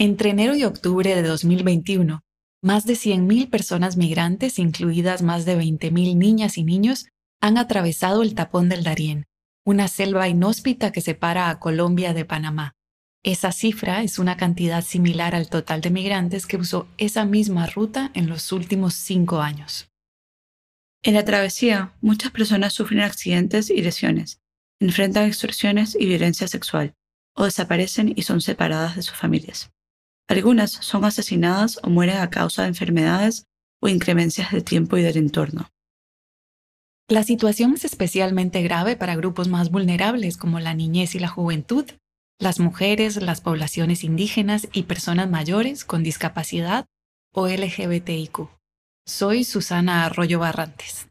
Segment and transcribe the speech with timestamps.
[0.00, 2.22] Entre enero y octubre de 2021,
[2.62, 7.06] más de 100.000 personas migrantes, incluidas más de 20.000 niñas y niños,
[7.40, 9.26] han atravesado el tapón del Darién,
[9.64, 12.76] una selva inhóspita que separa a Colombia de Panamá.
[13.24, 18.12] Esa cifra es una cantidad similar al total de migrantes que usó esa misma ruta
[18.14, 19.90] en los últimos cinco años.
[21.02, 24.40] En la travesía, muchas personas sufren accidentes y lesiones,
[24.78, 26.94] enfrentan extorsiones y violencia sexual,
[27.34, 29.72] o desaparecen y son separadas de sus familias.
[30.28, 33.46] Algunas son asesinadas o mueren a causa de enfermedades
[33.80, 35.70] o incremencias del tiempo y del entorno.
[37.08, 41.86] La situación es especialmente grave para grupos más vulnerables como la niñez y la juventud,
[42.38, 46.84] las mujeres, las poblaciones indígenas y personas mayores con discapacidad
[47.32, 48.50] o LGBTIQ.
[49.06, 51.08] Soy Susana Arroyo Barrantes.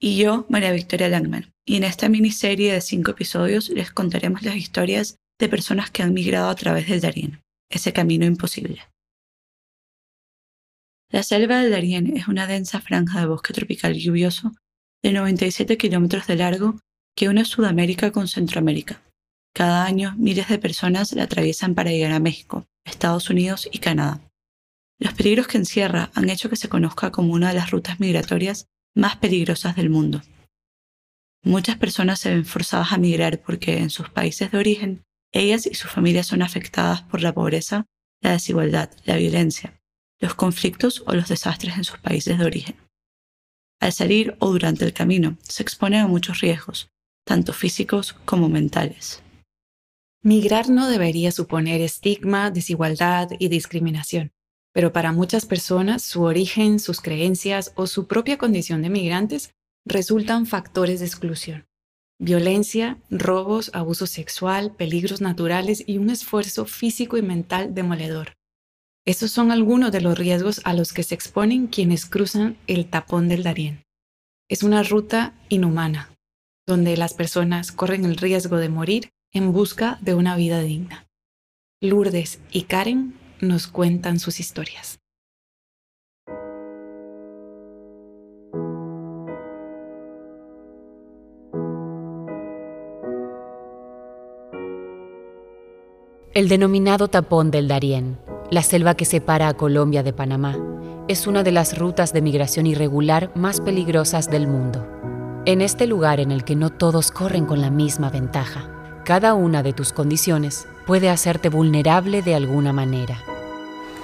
[0.00, 1.52] Y yo, María Victoria Langman.
[1.64, 6.12] Y en esta miniserie de cinco episodios les contaremos las historias de personas que han
[6.12, 8.82] migrado a través del Darién, ese camino imposible.
[11.10, 14.52] La selva del Darién es una densa franja de bosque tropical lluvioso
[15.02, 16.80] de 97 kilómetros de largo
[17.16, 19.02] que une Sudamérica con Centroamérica.
[19.54, 24.20] Cada año miles de personas la atraviesan para llegar a México, Estados Unidos y Canadá.
[24.98, 28.66] Los peligros que encierra han hecho que se conozca como una de las rutas migratorias
[28.94, 30.22] más peligrosas del mundo.
[31.42, 35.05] Muchas personas se ven forzadas a migrar porque en sus países de origen
[35.38, 37.86] ellas y sus familias son afectadas por la pobreza,
[38.22, 39.80] la desigualdad, la violencia,
[40.20, 42.76] los conflictos o los desastres en sus países de origen.
[43.80, 46.88] Al salir o durante el camino se exponen a muchos riesgos,
[47.26, 49.22] tanto físicos como mentales.
[50.22, 54.32] Migrar no debería suponer estigma, desigualdad y discriminación,
[54.72, 59.54] pero para muchas personas su origen, sus creencias o su propia condición de migrantes
[59.84, 61.66] resultan factores de exclusión.
[62.18, 68.32] Violencia, robos, abuso sexual, peligros naturales y un esfuerzo físico y mental demoledor.
[69.04, 73.28] Estos son algunos de los riesgos a los que se exponen quienes cruzan el tapón
[73.28, 73.84] del Darién.
[74.48, 76.10] Es una ruta inhumana,
[76.66, 81.06] donde las personas corren el riesgo de morir en busca de una vida digna.
[81.82, 84.98] Lourdes y Karen nos cuentan sus historias.
[96.36, 98.18] El denominado tapón del Darién,
[98.50, 100.58] la selva que separa a Colombia de Panamá,
[101.08, 104.86] es una de las rutas de migración irregular más peligrosas del mundo.
[105.46, 108.68] En este lugar en el que no todos corren con la misma ventaja,
[109.02, 113.16] cada una de tus condiciones puede hacerte vulnerable de alguna manera.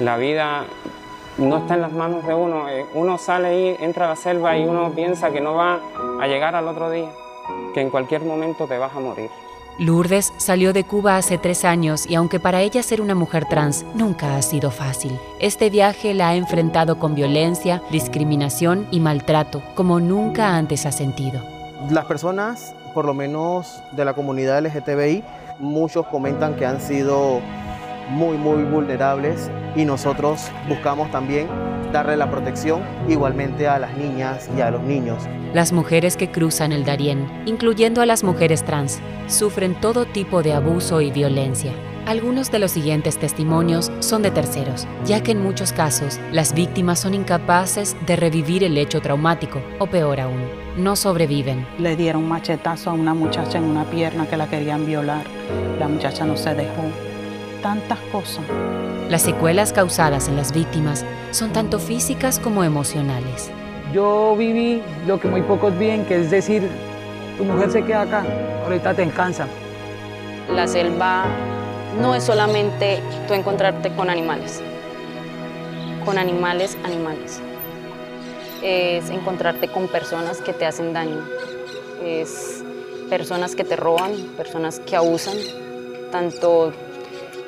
[0.00, 0.64] La vida
[1.36, 2.66] no está en las manos de uno.
[2.70, 5.80] Eh, uno sale y entra a la selva y uno piensa que no va
[6.18, 7.10] a llegar al otro día,
[7.74, 9.28] que en cualquier momento te vas a morir.
[9.78, 13.84] Lourdes salió de Cuba hace tres años y aunque para ella ser una mujer trans
[13.94, 20.00] nunca ha sido fácil, este viaje la ha enfrentado con violencia, discriminación y maltrato como
[20.00, 21.42] nunca antes ha sentido.
[21.90, 25.24] Las personas por lo menos de la comunidad LGTBI,
[25.58, 27.40] muchos comentan que han sido
[28.10, 31.48] muy, muy vulnerables y nosotros buscamos también
[31.92, 35.22] darle la protección igualmente a las niñas y a los niños.
[35.54, 40.54] Las mujeres que cruzan el Darién, incluyendo a las mujeres trans, sufren todo tipo de
[40.54, 41.72] abuso y violencia.
[42.06, 46.98] Algunos de los siguientes testimonios son de terceros, ya que en muchos casos las víctimas
[46.98, 50.42] son incapaces de revivir el hecho traumático, o peor aún,
[50.76, 51.64] no sobreviven.
[51.78, 55.24] Le dieron machetazo a una muchacha en una pierna que la querían violar.
[55.78, 56.82] La muchacha no se dejó.
[57.62, 58.44] Tantas cosas.
[59.12, 63.50] Las secuelas causadas en las víctimas son tanto físicas como emocionales.
[63.92, 66.66] Yo viví lo que muy pocos viven, que es decir,
[67.36, 68.24] tu mujer se queda acá,
[68.64, 69.46] ahorita te encansa.
[70.50, 71.26] La selva
[72.00, 74.62] no es solamente tú encontrarte con animales,
[76.06, 77.38] con animales, animales.
[78.62, 81.22] Es encontrarte con personas que te hacen daño,
[82.02, 82.64] es
[83.10, 85.36] personas que te roban, personas que abusan,
[86.10, 86.72] tanto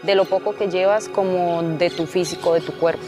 [0.05, 3.05] de lo poco que llevas como de tu físico, de tu cuerpo.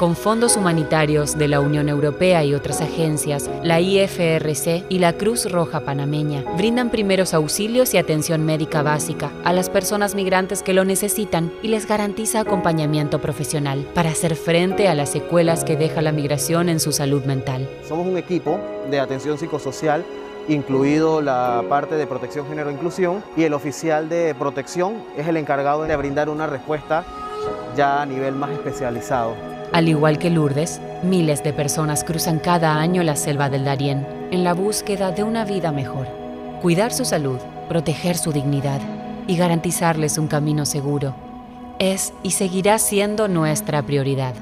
[0.00, 5.52] Con fondos humanitarios de la Unión Europea y otras agencias, la IFRC y la Cruz
[5.52, 10.86] Roja Panameña brindan primeros auxilios y atención médica básica a las personas migrantes que lo
[10.86, 16.12] necesitan y les garantiza acompañamiento profesional para hacer frente a las secuelas que deja la
[16.12, 17.68] migración en su salud mental.
[17.86, 18.58] Somos un equipo
[18.90, 20.02] de atención psicosocial
[20.48, 25.82] incluido la parte de protección género inclusión y el oficial de protección es el encargado
[25.82, 27.04] de brindar una respuesta
[27.76, 29.34] ya a nivel más especializado.
[29.72, 34.44] Al igual que Lourdes, miles de personas cruzan cada año la selva del Darién en
[34.44, 36.06] la búsqueda de una vida mejor.
[36.60, 37.38] Cuidar su salud,
[37.68, 38.80] proteger su dignidad
[39.26, 41.14] y garantizarles un camino seguro
[41.78, 44.34] es y seguirá siendo nuestra prioridad.